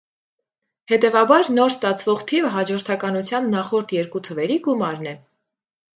[0.91, 5.19] Հետևաբար նոր ստացվող թիվը հաջորդականության նախորդ երկու թվերի գումարն է։